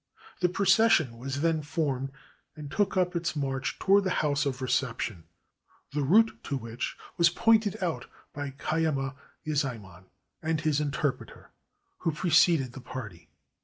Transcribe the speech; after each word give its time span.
The 0.39 0.49
procession 0.49 1.19
was 1.19 1.41
then 1.41 1.61
formed 1.61 2.09
and 2.55 2.71
took 2.71 2.97
up 2.97 3.15
its 3.15 3.35
march 3.35 3.77
toward 3.77 4.03
the 4.03 4.09
house 4.25 4.47
of 4.47 4.59
reception, 4.59 5.25
the 5.91 6.01
route 6.01 6.39
to 6.45 6.57
which 6.57 6.97
was 7.17 7.29
pointed 7.29 7.83
out 7.83 8.07
by 8.33 8.49
Kayama 8.49 9.13
Yezaiman 9.45 10.05
and 10.41 10.59
his 10.59 10.81
interpreter, 10.81 11.51
who 11.99 12.11
preceded 12.11 12.73
the 12.73 12.81
party. 12.81 13.29